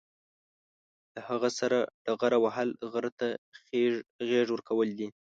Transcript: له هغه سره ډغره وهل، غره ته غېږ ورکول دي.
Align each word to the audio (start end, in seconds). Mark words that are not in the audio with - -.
له 1.13 1.21
هغه 1.29 1.49
سره 1.59 1.77
ډغره 2.05 2.37
وهل، 2.43 2.69
غره 2.91 3.11
ته 3.19 3.27
غېږ 4.29 4.47
ورکول 4.51 4.89
دي. 4.99 5.07